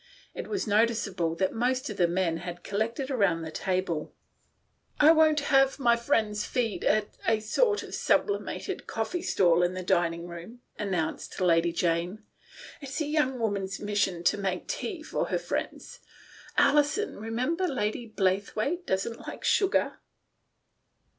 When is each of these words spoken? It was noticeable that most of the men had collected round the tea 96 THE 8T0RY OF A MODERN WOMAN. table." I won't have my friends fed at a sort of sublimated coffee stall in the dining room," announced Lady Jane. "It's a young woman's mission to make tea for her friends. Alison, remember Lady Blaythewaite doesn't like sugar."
It 0.33 0.47
was 0.47 0.65
noticeable 0.65 1.35
that 1.35 1.53
most 1.53 1.87
of 1.91 1.97
the 1.97 2.07
men 2.07 2.37
had 2.37 2.63
collected 2.63 3.11
round 3.11 3.45
the 3.45 3.51
tea 3.51 3.81
96 3.81 3.85
THE 3.85 3.91
8T0RY 3.93 3.97
OF 3.97 3.97
A 3.99 4.01
MODERN 4.01 4.15
WOMAN. 4.17 4.95
table." 4.97 4.97
I 4.99 5.11
won't 5.25 5.39
have 5.41 5.77
my 5.79 5.95
friends 5.95 6.43
fed 6.45 6.83
at 6.83 7.07
a 7.27 7.39
sort 7.39 7.83
of 7.83 7.93
sublimated 7.93 8.87
coffee 8.87 9.21
stall 9.21 9.61
in 9.61 9.75
the 9.75 9.83
dining 9.83 10.25
room," 10.27 10.61
announced 10.79 11.39
Lady 11.39 11.71
Jane. 11.71 12.23
"It's 12.81 12.99
a 12.99 13.05
young 13.05 13.37
woman's 13.37 13.79
mission 13.79 14.23
to 14.23 14.39
make 14.39 14.67
tea 14.67 15.03
for 15.03 15.25
her 15.27 15.37
friends. 15.37 15.99
Alison, 16.57 17.17
remember 17.17 17.67
Lady 17.67 18.07
Blaythewaite 18.09 18.87
doesn't 18.87 19.27
like 19.27 19.43
sugar." 19.43 19.99